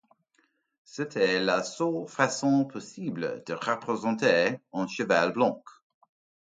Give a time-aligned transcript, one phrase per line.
[0.83, 5.63] C’était la seule façon possible de représenter un cheval blanc.